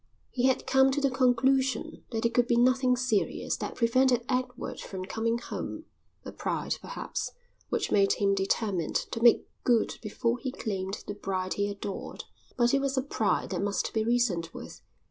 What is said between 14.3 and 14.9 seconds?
with.